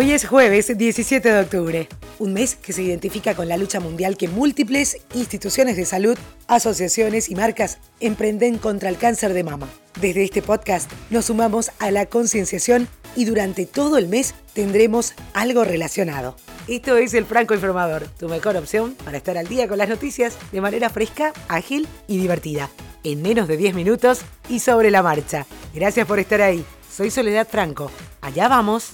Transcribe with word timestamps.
Hoy 0.00 0.12
es 0.12 0.28
jueves 0.28 0.78
17 0.78 1.28
de 1.28 1.40
octubre, 1.40 1.88
un 2.20 2.32
mes 2.32 2.54
que 2.54 2.72
se 2.72 2.84
identifica 2.84 3.34
con 3.34 3.48
la 3.48 3.56
lucha 3.56 3.80
mundial 3.80 4.16
que 4.16 4.28
múltiples 4.28 4.98
instituciones 5.12 5.76
de 5.76 5.84
salud, 5.84 6.16
asociaciones 6.46 7.28
y 7.28 7.34
marcas 7.34 7.78
emprenden 7.98 8.58
contra 8.58 8.90
el 8.90 8.96
cáncer 8.96 9.32
de 9.32 9.42
mama. 9.42 9.68
Desde 10.00 10.22
este 10.22 10.40
podcast 10.40 10.88
nos 11.10 11.24
sumamos 11.24 11.72
a 11.80 11.90
la 11.90 12.06
concienciación 12.06 12.86
y 13.16 13.24
durante 13.24 13.66
todo 13.66 13.98
el 13.98 14.06
mes 14.06 14.36
tendremos 14.52 15.14
algo 15.34 15.64
relacionado. 15.64 16.36
Esto 16.68 16.96
es 16.96 17.12
el 17.14 17.24
Franco 17.24 17.54
Informador, 17.54 18.06
tu 18.20 18.28
mejor 18.28 18.56
opción 18.56 18.94
para 19.04 19.16
estar 19.16 19.36
al 19.36 19.48
día 19.48 19.66
con 19.66 19.78
las 19.78 19.88
noticias 19.88 20.36
de 20.52 20.60
manera 20.60 20.90
fresca, 20.90 21.32
ágil 21.48 21.88
y 22.06 22.18
divertida, 22.18 22.70
en 23.02 23.20
menos 23.20 23.48
de 23.48 23.56
10 23.56 23.74
minutos 23.74 24.20
y 24.48 24.60
sobre 24.60 24.92
la 24.92 25.02
marcha. 25.02 25.44
Gracias 25.74 26.06
por 26.06 26.20
estar 26.20 26.40
ahí. 26.40 26.64
Soy 26.88 27.10
Soledad 27.10 27.48
Franco. 27.50 27.90
Allá 28.20 28.46
vamos 28.46 28.92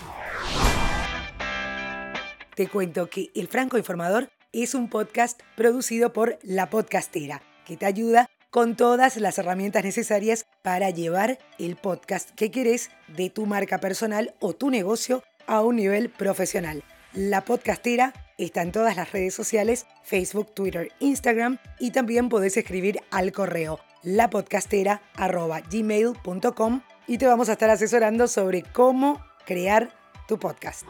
te 2.54 2.68
cuento 2.68 3.10
que 3.10 3.30
El 3.34 3.48
Franco 3.48 3.76
Informador 3.78 4.28
es 4.52 4.74
un 4.74 4.88
podcast 4.88 5.40
producido 5.56 6.12
por 6.12 6.38
La 6.42 6.70
Podcastera, 6.70 7.42
que 7.66 7.76
te 7.76 7.86
ayuda 7.86 8.30
con 8.50 8.76
todas 8.76 9.16
las 9.16 9.38
herramientas 9.38 9.82
necesarias 9.82 10.46
para 10.62 10.90
llevar 10.90 11.40
el 11.58 11.74
podcast 11.76 12.30
que 12.30 12.52
querés 12.52 12.90
de 13.08 13.30
tu 13.30 13.46
marca 13.46 13.78
personal 13.78 14.34
o 14.38 14.52
tu 14.52 14.70
negocio 14.70 15.24
a 15.46 15.60
un 15.60 15.76
nivel 15.76 16.10
profesional. 16.10 16.82
La 17.12 17.44
Podcastera 17.44 18.12
está 18.38 18.62
en 18.62 18.72
todas 18.72 18.96
las 18.96 19.12
redes 19.12 19.34
sociales, 19.34 19.86
Facebook, 20.04 20.54
Twitter, 20.54 20.92
Instagram 21.00 21.58
y 21.80 21.90
también 21.90 22.28
podés 22.28 22.56
escribir 22.56 23.00
al 23.10 23.32
correo 23.32 23.80
lapodcastera.gmail.com 24.04 26.82
y 27.06 27.18
te 27.18 27.26
vamos 27.26 27.48
a 27.48 27.52
estar 27.52 27.70
asesorando 27.70 28.26
sobre 28.28 28.62
cómo 28.62 29.20
crear 29.44 29.90
tu 30.28 30.38
podcast. 30.38 30.86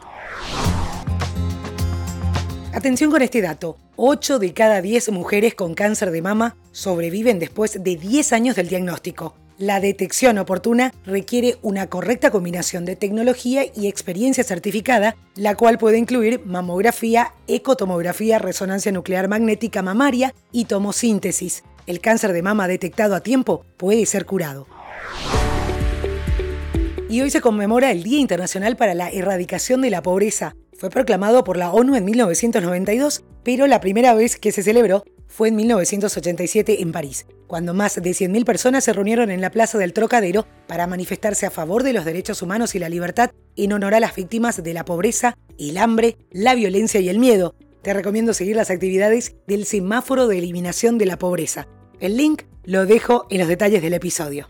Atención 2.75 3.09
con 3.09 3.21
este 3.21 3.39
dato. 3.39 3.77
8 3.95 4.37
de 4.37 4.53
cada 4.53 4.81
10 4.81 5.13
mujeres 5.13 5.55
con 5.55 5.75
cáncer 5.75 6.11
de 6.11 6.21
mama 6.21 6.57
sobreviven 6.73 7.39
después 7.39 7.81
de 7.81 7.95
10 7.95 8.33
años 8.33 8.57
del 8.57 8.67
diagnóstico. 8.67 9.33
La 9.57 9.79
detección 9.79 10.37
oportuna 10.39 10.93
requiere 11.05 11.57
una 11.61 11.87
correcta 11.87 12.31
combinación 12.31 12.83
de 12.83 12.97
tecnología 12.97 13.63
y 13.73 13.87
experiencia 13.87 14.43
certificada, 14.43 15.15
la 15.35 15.55
cual 15.55 15.77
puede 15.77 15.99
incluir 15.99 16.41
mamografía, 16.45 17.31
ecotomografía, 17.47 18.39
resonancia 18.39 18.91
nuclear 18.91 19.29
magnética 19.29 19.81
mamaria 19.81 20.35
y 20.51 20.65
tomosíntesis. 20.65 21.63
El 21.87 22.01
cáncer 22.01 22.33
de 22.33 22.41
mama 22.41 22.67
detectado 22.67 23.15
a 23.15 23.21
tiempo 23.21 23.63
puede 23.77 24.05
ser 24.05 24.25
curado. 24.25 24.67
Y 27.07 27.21
hoy 27.21 27.29
se 27.29 27.39
conmemora 27.39 27.91
el 27.91 28.03
Día 28.03 28.19
Internacional 28.19 28.75
para 28.75 28.95
la 28.95 29.09
Erradicación 29.09 29.79
de 29.81 29.91
la 29.91 30.01
Pobreza. 30.01 30.55
Fue 30.77 30.89
proclamado 30.89 31.45
por 31.45 31.55
la 31.55 31.71
ONU 31.71 31.95
en 31.95 32.03
1992, 32.03 33.23
pero 33.43 33.65
la 33.65 33.79
primera 33.79 34.13
vez 34.13 34.35
que 34.35 34.51
se 34.51 34.61
celebró 34.61 35.05
fue 35.25 35.47
en 35.47 35.55
1987 35.55 36.81
en 36.81 36.91
París, 36.91 37.25
cuando 37.47 37.73
más 37.73 37.95
de 37.95 38.11
100.000 38.11 38.43
personas 38.43 38.83
se 38.83 38.91
reunieron 38.91 39.31
en 39.31 39.39
la 39.39 39.51
Plaza 39.51 39.77
del 39.77 39.93
Trocadero 39.93 40.45
para 40.67 40.85
manifestarse 40.85 41.45
a 41.45 41.51
favor 41.51 41.83
de 41.83 41.93
los 41.93 42.03
derechos 42.03 42.41
humanos 42.41 42.75
y 42.75 42.79
la 42.79 42.89
libertad 42.89 43.31
en 43.55 43.71
honor 43.71 43.93
a 43.93 44.01
las 44.01 44.15
víctimas 44.15 44.61
de 44.61 44.73
la 44.73 44.83
pobreza, 44.83 45.37
el 45.57 45.77
hambre, 45.77 46.17
la 46.29 46.55
violencia 46.55 46.99
y 46.99 47.07
el 47.07 47.19
miedo. 47.19 47.55
Te 47.81 47.93
recomiendo 47.93 48.33
seguir 48.33 48.57
las 48.57 48.69
actividades 48.69 49.35
del 49.47 49.65
semáforo 49.65 50.27
de 50.27 50.39
eliminación 50.39 50.97
de 50.97 51.05
la 51.05 51.17
pobreza. 51.17 51.67
El 52.01 52.17
link 52.17 52.43
lo 52.65 52.85
dejo 52.85 53.27
en 53.29 53.39
los 53.39 53.47
detalles 53.47 53.81
del 53.81 53.93
episodio. 53.93 54.49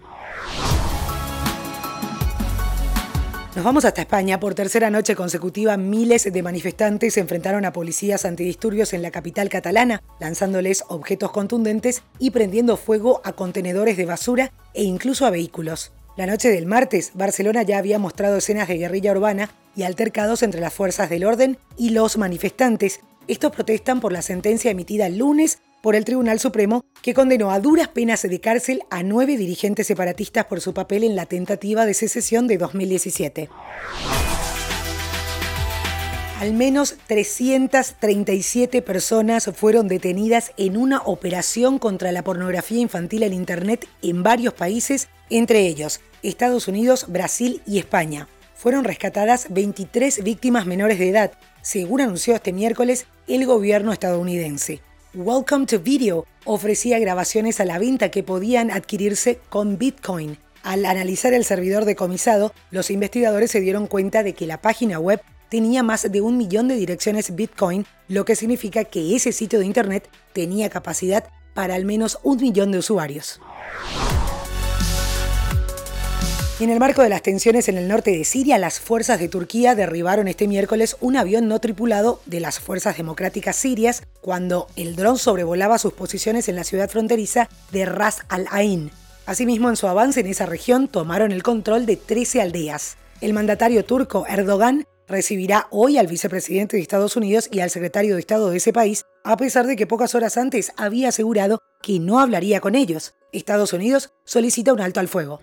Nos 3.55 3.63
vamos 3.63 3.85
hasta 3.85 4.01
España. 4.01 4.37
Por 4.37 4.53
tercera 4.53 4.89
noche 4.89 5.15
consecutiva, 5.15 5.77
miles 5.77 6.29
de 6.29 6.43
manifestantes 6.43 7.13
se 7.13 7.21
enfrentaron 7.21 7.63
a 7.63 7.71
policías 7.71 8.25
antidisturbios 8.25 8.91
en 8.91 9.01
la 9.01 9.11
capital 9.11 9.47
catalana, 9.47 10.03
lanzándoles 10.19 10.83
objetos 10.89 11.31
contundentes 11.31 12.03
y 12.19 12.31
prendiendo 12.31 12.75
fuego 12.75 13.21
a 13.23 13.31
contenedores 13.31 13.95
de 13.95 14.05
basura 14.05 14.51
e 14.73 14.83
incluso 14.83 15.25
a 15.25 15.29
vehículos. 15.29 15.93
La 16.17 16.25
noche 16.25 16.49
del 16.49 16.65
martes, 16.65 17.11
Barcelona 17.13 17.63
ya 17.63 17.77
había 17.77 17.97
mostrado 17.97 18.35
escenas 18.35 18.67
de 18.67 18.77
guerrilla 18.77 19.13
urbana 19.13 19.49
y 19.73 19.83
altercados 19.83 20.43
entre 20.43 20.59
las 20.59 20.73
fuerzas 20.73 21.09
del 21.09 21.23
orden 21.23 21.57
y 21.77 21.91
los 21.91 22.17
manifestantes. 22.17 22.99
Estos 23.29 23.53
protestan 23.53 24.01
por 24.01 24.11
la 24.11 24.21
sentencia 24.21 24.69
emitida 24.69 25.07
el 25.07 25.17
lunes 25.17 25.59
por 25.85 25.95
el 25.95 26.03
Tribunal 26.03 26.39
Supremo, 26.39 26.83
que 27.03 27.13
condenó 27.13 27.51
a 27.51 27.59
duras 27.59 27.89
penas 27.89 28.23
de 28.23 28.39
cárcel 28.41 28.81
a 28.89 29.03
nueve 29.03 29.37
dirigentes 29.37 29.85
separatistas 29.85 30.45
por 30.45 30.59
su 30.59 30.73
papel 30.73 31.03
en 31.03 31.15
la 31.15 31.27
tentativa 31.27 31.85
de 31.85 31.93
secesión 31.93 32.47
de 32.47 32.57
2017. 32.57 33.49
Al 36.41 36.53
menos 36.53 36.95
337 37.05 38.81
personas 38.81 39.51
fueron 39.53 39.87
detenidas 39.87 40.53
en 40.57 40.75
una 40.75 41.03
operación 41.03 41.77
contra 41.77 42.11
la 42.11 42.23
pornografía 42.23 42.79
infantil 42.79 43.21
en 43.21 43.33
Internet 43.33 43.87
en 44.01 44.23
varios 44.23 44.55
países, 44.55 45.07
entre 45.29 45.67
ellos 45.67 46.01
Estados 46.23 46.67
Unidos, 46.67 47.05
Brasil 47.09 47.61
y 47.67 47.77
España. 47.77 48.27
Fueron 48.55 48.85
rescatadas 48.85 49.49
23 49.51 50.23
víctimas 50.23 50.65
menores 50.65 50.97
de 50.97 51.09
edad, 51.09 51.33
según 51.61 52.01
anunció 52.01 52.33
este 52.33 52.53
miércoles 52.53 53.05
el 53.27 53.45
gobierno 53.45 53.93
estadounidense. 53.93 54.81
Welcome 55.17 55.65
to 55.67 55.79
Video 55.79 56.25
ofrecía 56.43 56.99
grabaciones 56.99 57.61
a 57.61 57.65
la 57.65 57.79
venta 57.79 58.11
que 58.11 58.21
podían 58.21 58.69
adquirirse 58.69 59.39
con 59.47 59.77
Bitcoin. 59.77 60.37
Al 60.61 60.85
analizar 60.85 61.33
el 61.33 61.45
servidor 61.45 61.85
decomisado, 61.85 62.53
los 62.69 62.91
investigadores 62.91 63.49
se 63.49 63.61
dieron 63.61 63.87
cuenta 63.87 64.23
de 64.23 64.33
que 64.33 64.45
la 64.45 64.61
página 64.61 64.99
web 64.99 65.21
tenía 65.47 65.83
más 65.83 66.11
de 66.11 66.19
un 66.19 66.35
millón 66.35 66.67
de 66.67 66.75
direcciones 66.75 67.33
Bitcoin, 67.33 67.85
lo 68.09 68.25
que 68.25 68.35
significa 68.35 68.83
que 68.83 69.15
ese 69.15 69.31
sitio 69.31 69.59
de 69.59 69.65
Internet 69.65 70.09
tenía 70.33 70.69
capacidad 70.69 71.23
para 71.53 71.75
al 71.75 71.85
menos 71.85 72.19
un 72.23 72.41
millón 72.41 72.73
de 72.73 72.79
usuarios. 72.79 73.39
En 76.57 76.69
el 76.69 76.79
marco 76.79 77.01
de 77.01 77.09
las 77.09 77.21
tensiones 77.21 77.67
en 77.67 77.77
el 77.77 77.89
norte 77.89 78.11
de 78.11 78.23
Siria, 78.23 78.57
las 78.57 78.79
fuerzas 78.79 79.19
de 79.19 79.27
Turquía 79.27 79.75
derribaron 79.75 80.29
este 80.29 80.47
miércoles 80.47 80.95
un 81.01 81.17
avión 81.17 81.49
no 81.49 81.59
tripulado 81.59 82.21
de 82.27 82.39
las 82.39 82.61
fuerzas 82.61 82.95
democráticas 82.95 83.57
sirias 83.57 84.03
cuando 84.21 84.69
el 84.77 84.95
dron 84.95 85.17
sobrevolaba 85.17 85.77
sus 85.79 85.91
posiciones 85.91 86.47
en 86.47 86.55
la 86.55 86.63
ciudad 86.63 86.89
fronteriza 86.89 87.49
de 87.73 87.83
Ras 87.83 88.21
al-Ain. 88.29 88.91
Asimismo, 89.25 89.67
en 89.67 89.75
su 89.75 89.87
avance 89.87 90.21
en 90.21 90.27
esa 90.27 90.45
región 90.45 90.87
tomaron 90.87 91.33
el 91.33 91.43
control 91.43 91.85
de 91.85 91.97
13 91.97 92.41
aldeas. 92.41 92.95
El 93.19 93.33
mandatario 93.33 93.83
turco 93.83 94.25
Erdogan 94.25 94.85
recibirá 95.09 95.67
hoy 95.71 95.97
al 95.97 96.07
vicepresidente 96.07 96.77
de 96.77 96.83
Estados 96.83 97.17
Unidos 97.17 97.49
y 97.51 97.59
al 97.59 97.69
secretario 97.69 98.13
de 98.13 98.21
Estado 98.21 98.49
de 98.49 98.57
ese 98.57 98.71
país, 98.71 99.03
a 99.25 99.35
pesar 99.35 99.67
de 99.67 99.75
que 99.75 99.87
pocas 99.87 100.15
horas 100.15 100.37
antes 100.37 100.71
había 100.77 101.09
asegurado 101.09 101.59
que 101.81 101.99
no 101.99 102.17
hablaría 102.17 102.61
con 102.61 102.75
ellos. 102.75 103.13
Estados 103.33 103.73
Unidos 103.73 104.13
solicita 104.23 104.71
un 104.71 104.79
alto 104.79 105.01
al 105.01 105.09
fuego. 105.09 105.41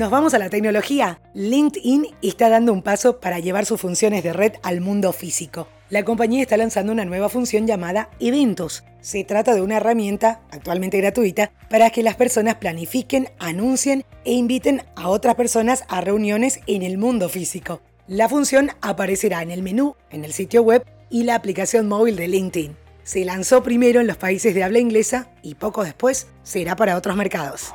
Nos 0.00 0.10
vamos 0.10 0.32
a 0.32 0.38
la 0.38 0.48
tecnología. 0.48 1.20
LinkedIn 1.34 2.06
está 2.22 2.48
dando 2.48 2.72
un 2.72 2.80
paso 2.80 3.20
para 3.20 3.38
llevar 3.38 3.66
sus 3.66 3.82
funciones 3.82 4.22
de 4.22 4.32
red 4.32 4.54
al 4.62 4.80
mundo 4.80 5.12
físico. 5.12 5.68
La 5.90 6.06
compañía 6.06 6.40
está 6.40 6.56
lanzando 6.56 6.90
una 6.90 7.04
nueva 7.04 7.28
función 7.28 7.66
llamada 7.66 8.08
Eventos. 8.18 8.82
Se 9.02 9.24
trata 9.24 9.54
de 9.54 9.60
una 9.60 9.76
herramienta 9.76 10.40
actualmente 10.52 10.96
gratuita 10.96 11.52
para 11.68 11.90
que 11.90 12.02
las 12.02 12.16
personas 12.16 12.54
planifiquen, 12.54 13.28
anuncien 13.38 14.06
e 14.24 14.32
inviten 14.32 14.84
a 14.96 15.10
otras 15.10 15.34
personas 15.34 15.84
a 15.90 16.00
reuniones 16.00 16.60
en 16.66 16.80
el 16.80 16.96
mundo 16.96 17.28
físico. 17.28 17.82
La 18.06 18.26
función 18.26 18.70
aparecerá 18.80 19.42
en 19.42 19.50
el 19.50 19.60
menú, 19.60 19.96
en 20.08 20.24
el 20.24 20.32
sitio 20.32 20.62
web 20.62 20.82
y 21.10 21.24
la 21.24 21.34
aplicación 21.34 21.88
móvil 21.88 22.16
de 22.16 22.26
LinkedIn. 22.26 22.74
Se 23.02 23.22
lanzó 23.26 23.62
primero 23.62 24.00
en 24.00 24.06
los 24.06 24.16
países 24.16 24.54
de 24.54 24.64
habla 24.64 24.78
inglesa 24.78 25.28
y 25.42 25.56
poco 25.56 25.84
después 25.84 26.28
será 26.42 26.74
para 26.74 26.96
otros 26.96 27.16
mercados. 27.16 27.74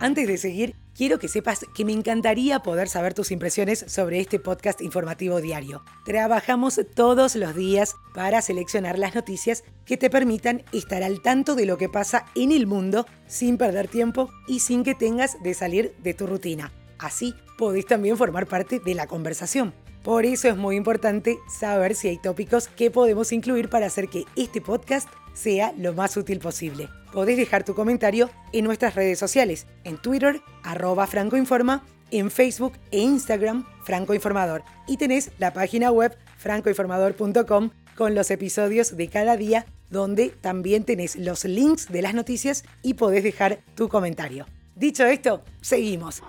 Antes 0.00 0.28
de 0.28 0.36
seguir, 0.38 0.76
quiero 0.94 1.18
que 1.18 1.26
sepas 1.26 1.66
que 1.74 1.84
me 1.84 1.92
encantaría 1.92 2.60
poder 2.60 2.88
saber 2.88 3.14
tus 3.14 3.32
impresiones 3.32 3.84
sobre 3.88 4.20
este 4.20 4.38
podcast 4.38 4.80
informativo 4.80 5.40
diario. 5.40 5.82
Trabajamos 6.04 6.80
todos 6.94 7.34
los 7.34 7.56
días 7.56 7.96
para 8.14 8.40
seleccionar 8.40 8.96
las 8.96 9.16
noticias 9.16 9.64
que 9.84 9.96
te 9.96 10.08
permitan 10.08 10.62
estar 10.72 11.02
al 11.02 11.20
tanto 11.20 11.56
de 11.56 11.66
lo 11.66 11.78
que 11.78 11.88
pasa 11.88 12.26
en 12.36 12.52
el 12.52 12.68
mundo 12.68 13.06
sin 13.26 13.58
perder 13.58 13.88
tiempo 13.88 14.30
y 14.46 14.60
sin 14.60 14.84
que 14.84 14.94
tengas 14.94 15.42
de 15.42 15.52
salir 15.52 15.92
de 16.04 16.14
tu 16.14 16.28
rutina. 16.28 16.70
Así 17.00 17.34
podés 17.56 17.86
también 17.86 18.16
formar 18.16 18.46
parte 18.46 18.78
de 18.78 18.94
la 18.94 19.08
conversación. 19.08 19.74
Por 20.04 20.24
eso 20.24 20.46
es 20.48 20.56
muy 20.56 20.76
importante 20.76 21.38
saber 21.50 21.96
si 21.96 22.06
hay 22.06 22.18
tópicos 22.18 22.68
que 22.68 22.92
podemos 22.92 23.32
incluir 23.32 23.68
para 23.68 23.86
hacer 23.86 24.08
que 24.08 24.26
este 24.36 24.60
podcast 24.60 25.08
sea 25.38 25.72
lo 25.78 25.94
más 25.94 26.16
útil 26.16 26.40
posible. 26.40 26.88
Podés 27.12 27.36
dejar 27.36 27.64
tu 27.64 27.74
comentario 27.74 28.28
en 28.52 28.64
nuestras 28.64 28.94
redes 28.94 29.18
sociales, 29.18 29.66
en 29.84 29.96
Twitter, 29.96 30.40
arroba 30.62 31.06
francoinforma, 31.06 31.84
en 32.10 32.30
Facebook 32.30 32.72
e 32.90 33.00
Instagram, 33.00 33.66
Franco 33.84 34.14
Informador. 34.14 34.62
Y 34.86 34.96
tenés 34.96 35.30
la 35.38 35.52
página 35.52 35.90
web 35.90 36.16
francoinformador.com 36.38 37.70
con 37.96 38.14
los 38.14 38.30
episodios 38.30 38.96
de 38.96 39.08
cada 39.08 39.36
día, 39.36 39.66
donde 39.90 40.28
también 40.28 40.84
tenés 40.84 41.16
los 41.16 41.44
links 41.44 41.88
de 41.88 42.02
las 42.02 42.14
noticias 42.14 42.64
y 42.82 42.94
podés 42.94 43.22
dejar 43.24 43.60
tu 43.74 43.88
comentario. 43.88 44.46
Dicho 44.74 45.04
esto, 45.04 45.42
seguimos. 45.60 46.22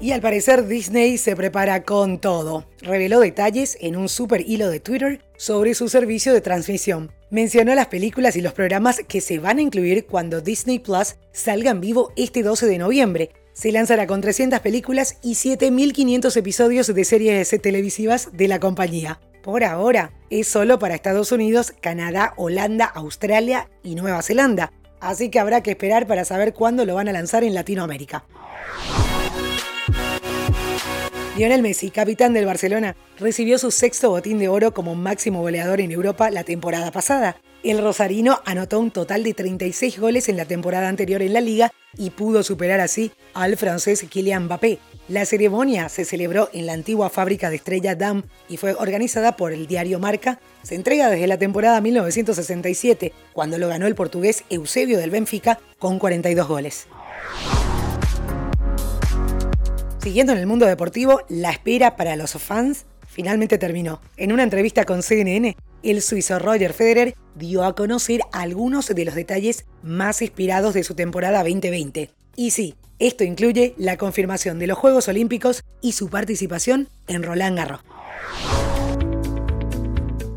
Y 0.00 0.12
al 0.12 0.20
parecer 0.20 0.68
Disney 0.68 1.18
se 1.18 1.34
prepara 1.34 1.82
con 1.82 2.20
todo. 2.20 2.64
Reveló 2.80 3.18
detalles 3.18 3.76
en 3.80 3.96
un 3.96 4.08
super 4.08 4.42
hilo 4.48 4.70
de 4.70 4.78
Twitter 4.78 5.24
sobre 5.36 5.74
su 5.74 5.88
servicio 5.88 6.32
de 6.32 6.40
transmisión. 6.40 7.10
Mencionó 7.30 7.74
las 7.74 7.88
películas 7.88 8.36
y 8.36 8.40
los 8.40 8.52
programas 8.52 9.00
que 9.08 9.20
se 9.20 9.40
van 9.40 9.58
a 9.58 9.62
incluir 9.62 10.06
cuando 10.06 10.40
Disney 10.40 10.78
Plus 10.78 11.16
salga 11.32 11.72
en 11.72 11.80
vivo 11.80 12.12
este 12.14 12.44
12 12.44 12.66
de 12.66 12.78
noviembre. 12.78 13.30
Se 13.54 13.72
lanzará 13.72 14.06
con 14.06 14.20
300 14.20 14.60
películas 14.60 15.18
y 15.20 15.34
7.500 15.34 16.36
episodios 16.36 16.86
de 16.86 17.04
series 17.04 17.50
televisivas 17.60 18.28
de 18.32 18.46
la 18.46 18.60
compañía. 18.60 19.20
Por 19.42 19.64
ahora, 19.64 20.12
es 20.30 20.46
solo 20.46 20.78
para 20.78 20.94
Estados 20.94 21.32
Unidos, 21.32 21.72
Canadá, 21.80 22.34
Holanda, 22.36 22.84
Australia 22.84 23.68
y 23.82 23.96
Nueva 23.96 24.22
Zelanda. 24.22 24.72
Así 25.00 25.28
que 25.28 25.40
habrá 25.40 25.62
que 25.62 25.72
esperar 25.72 26.06
para 26.06 26.24
saber 26.24 26.54
cuándo 26.54 26.84
lo 26.84 26.94
van 26.94 27.08
a 27.08 27.12
lanzar 27.12 27.42
en 27.42 27.54
Latinoamérica. 27.54 28.24
Lionel 31.38 31.62
Messi, 31.62 31.90
capitán 31.90 32.32
del 32.32 32.46
Barcelona, 32.46 32.96
recibió 33.16 33.58
su 33.58 33.70
sexto 33.70 34.10
botín 34.10 34.40
de 34.40 34.48
oro 34.48 34.74
como 34.74 34.96
máximo 34.96 35.40
goleador 35.40 35.80
en 35.80 35.92
Europa 35.92 36.32
la 36.32 36.42
temporada 36.42 36.90
pasada. 36.90 37.36
El 37.62 37.80
rosarino 37.80 38.40
anotó 38.44 38.80
un 38.80 38.90
total 38.90 39.22
de 39.22 39.34
36 39.34 40.00
goles 40.00 40.28
en 40.28 40.36
la 40.36 40.46
temporada 40.46 40.88
anterior 40.88 41.22
en 41.22 41.32
la 41.32 41.40
liga 41.40 41.70
y 41.96 42.10
pudo 42.10 42.42
superar 42.42 42.80
así 42.80 43.12
al 43.34 43.56
francés 43.56 44.04
Kylian 44.10 44.46
Mbappé. 44.46 44.80
La 45.06 45.24
ceremonia 45.26 45.88
se 45.88 46.04
celebró 46.04 46.50
en 46.52 46.66
la 46.66 46.72
antigua 46.72 47.08
fábrica 47.08 47.50
de 47.50 47.56
Estrella 47.56 47.94
Damm 47.94 48.24
y 48.48 48.56
fue 48.56 48.74
organizada 48.74 49.36
por 49.36 49.52
el 49.52 49.68
diario 49.68 50.00
Marca. 50.00 50.40
Se 50.64 50.74
entrega 50.74 51.08
desde 51.08 51.28
la 51.28 51.38
temporada 51.38 51.80
1967, 51.80 53.12
cuando 53.32 53.58
lo 53.58 53.68
ganó 53.68 53.86
el 53.86 53.94
portugués 53.94 54.42
Eusebio 54.50 54.98
del 54.98 55.12
Benfica 55.12 55.60
con 55.78 56.00
42 56.00 56.48
goles. 56.48 56.88
Siguiendo 60.08 60.32
en 60.32 60.38
el 60.38 60.46
mundo 60.46 60.64
deportivo, 60.64 61.20
la 61.28 61.50
espera 61.50 61.94
para 61.94 62.16
los 62.16 62.32
fans 62.32 62.86
finalmente 63.06 63.58
terminó. 63.58 64.00
En 64.16 64.32
una 64.32 64.42
entrevista 64.42 64.86
con 64.86 65.02
CNN, 65.02 65.54
el 65.82 66.00
suizo 66.00 66.38
Roger 66.38 66.72
Federer 66.72 67.14
dio 67.34 67.62
a 67.62 67.74
conocer 67.74 68.22
algunos 68.32 68.88
de 68.88 69.04
los 69.04 69.14
detalles 69.14 69.66
más 69.82 70.22
inspirados 70.22 70.72
de 70.72 70.82
su 70.82 70.94
temporada 70.94 71.40
2020. 71.40 72.10
Y 72.36 72.52
sí, 72.52 72.74
esto 72.98 73.22
incluye 73.22 73.74
la 73.76 73.98
confirmación 73.98 74.58
de 74.58 74.68
los 74.68 74.78
Juegos 74.78 75.08
Olímpicos 75.08 75.62
y 75.82 75.92
su 75.92 76.08
participación 76.08 76.88
en 77.06 77.22
Roland 77.22 77.58
Garros. 77.58 77.80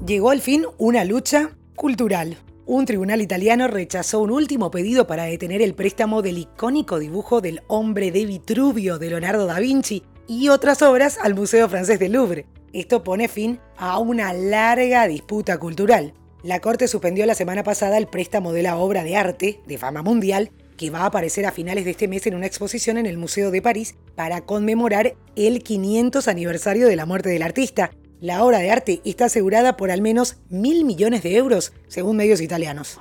Llegó 0.06 0.32
al 0.32 0.42
fin 0.42 0.66
una 0.80 1.06
lucha 1.06 1.52
cultural 1.78 2.36
un 2.74 2.86
tribunal 2.86 3.22
italiano 3.22 3.68
rechazó 3.68 4.22
un 4.22 4.32
último 4.32 4.72
pedido 4.72 5.06
para 5.06 5.26
detener 5.26 5.62
el 5.62 5.74
préstamo 5.74 6.22
del 6.22 6.38
icónico 6.38 7.00
dibujo 7.00 7.42
del 7.42 7.64
hombre 7.68 8.12
de 8.12 8.26
Vitruvio 8.26 8.98
de 8.98 9.10
Leonardo 9.10 9.46
da 9.46 9.60
Vinci 9.60 10.04
y 10.26 10.48
otras 10.48 10.82
obras 10.82 11.18
al 11.22 11.36
Museo 11.36 11.68
Francés 11.68 12.00
del 12.00 12.14
Louvre. 12.14 12.46
Esto 12.72 13.04
pone 13.04 13.28
fin 13.28 13.60
a 13.76 14.00
una 14.00 14.32
larga 14.32 15.06
disputa 15.10 15.58
cultural. 15.58 16.14
La 16.44 16.62
Corte 16.62 16.88
suspendió 16.88 17.26
la 17.26 17.36
semana 17.36 17.66
pasada 17.66 17.98
el 17.98 18.08
préstamo 18.08 18.54
de 18.54 18.64
la 18.64 18.78
obra 18.78 19.04
de 19.04 19.18
arte, 19.18 19.60
de 19.68 19.78
fama 19.78 20.02
mundial, 20.02 20.52
que 20.78 20.90
va 20.90 21.00
a 21.00 21.08
aparecer 21.08 21.46
a 21.46 21.52
finales 21.52 21.84
de 21.84 21.92
este 21.92 22.08
mes 22.08 22.26
en 22.26 22.36
una 22.36 22.48
exposición 22.48 22.98
en 22.98 23.06
el 23.06 23.18
Museo 23.18 23.52
de 23.52 23.62
París 23.62 23.96
para 24.16 24.46
conmemorar 24.46 25.18
el 25.36 25.62
500 25.62 26.26
aniversario 26.30 26.88
de 26.88 26.96
la 26.96 27.06
muerte 27.06 27.28
del 27.28 27.44
artista, 27.44 27.92
la 28.22 28.46
obra 28.46 28.60
de 28.60 28.70
arte 28.70 29.02
está 29.04 29.26
asegurada 29.26 29.76
por 29.76 29.90
al 29.90 30.02
menos 30.02 30.38
mil 30.50 30.86
millones 30.86 31.24
de 31.24 31.36
euros, 31.36 31.74
según 31.88 32.16
medios 32.16 32.40
italianos. 32.40 33.00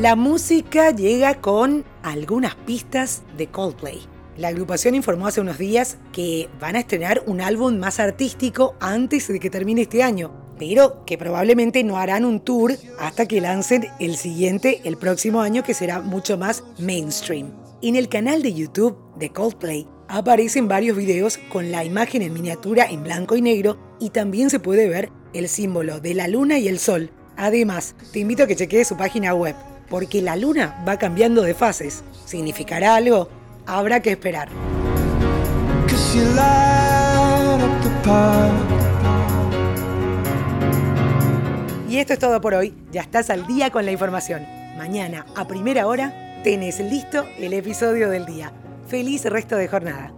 La 0.00 0.14
música 0.14 0.90
llega 0.90 1.40
con 1.40 1.84
algunas 2.02 2.54
pistas 2.54 3.22
de 3.38 3.46
Coldplay. 3.46 4.00
La 4.36 4.48
agrupación 4.48 4.94
informó 4.94 5.26
hace 5.26 5.40
unos 5.40 5.56
días 5.56 5.96
que 6.12 6.50
van 6.60 6.76
a 6.76 6.80
estrenar 6.80 7.22
un 7.26 7.40
álbum 7.40 7.78
más 7.78 7.98
artístico 7.98 8.74
antes 8.80 9.28
de 9.28 9.40
que 9.40 9.48
termine 9.48 9.82
este 9.82 10.02
año, 10.02 10.32
pero 10.58 11.04
que 11.06 11.16
probablemente 11.16 11.82
no 11.82 11.96
harán 11.96 12.26
un 12.26 12.40
tour 12.40 12.72
hasta 12.98 13.26
que 13.26 13.40
lancen 13.40 13.88
el 14.00 14.16
siguiente 14.16 14.82
el 14.84 14.98
próximo 14.98 15.40
año 15.40 15.62
que 15.62 15.72
será 15.72 16.02
mucho 16.02 16.36
más 16.36 16.62
mainstream. 16.78 17.52
En 17.80 17.96
el 17.96 18.08
canal 18.08 18.42
de 18.42 18.52
YouTube 18.52 18.98
de 19.16 19.30
Coldplay 19.30 19.86
aparecen 20.12 20.68
varios 20.68 20.94
videos 20.94 21.38
con 21.38 21.72
la 21.72 21.84
imagen 21.84 22.20
en 22.20 22.34
miniatura 22.34 22.84
en 22.84 23.02
blanco 23.02 23.34
y 23.34 23.40
negro 23.40 23.78
y 23.98 24.10
también 24.10 24.50
se 24.50 24.60
puede 24.60 24.86
ver 24.86 25.10
el 25.32 25.48
símbolo 25.48 26.00
de 26.00 26.12
la 26.12 26.28
luna 26.28 26.58
y 26.58 26.68
el 26.68 26.78
sol. 26.78 27.08
Además, 27.38 27.94
te 28.12 28.18
invito 28.18 28.42
a 28.42 28.46
que 28.46 28.54
chequees 28.54 28.88
su 28.88 28.96
página 28.98 29.32
web, 29.32 29.56
porque 29.88 30.20
la 30.20 30.36
luna 30.36 30.84
va 30.86 30.98
cambiando 30.98 31.40
de 31.40 31.54
fases. 31.54 32.04
¿Significará 32.26 32.94
algo? 32.96 33.30
Habrá 33.64 34.02
que 34.02 34.10
esperar. 34.10 34.50
Y 41.88 41.96
esto 41.96 42.12
es 42.12 42.18
todo 42.18 42.38
por 42.42 42.52
hoy. 42.52 42.74
Ya 42.92 43.00
estás 43.00 43.30
al 43.30 43.46
día 43.46 43.70
con 43.70 43.86
la 43.86 43.92
información. 43.92 44.42
Mañana, 44.76 45.24
a 45.34 45.48
primera 45.48 45.86
hora, 45.86 46.42
tenés 46.44 46.80
listo 46.80 47.26
el 47.38 47.54
episodio 47.54 48.10
del 48.10 48.26
día. 48.26 48.52
Feliz 48.92 49.24
resto 49.24 49.56
de 49.56 49.68
jornada. 49.68 50.12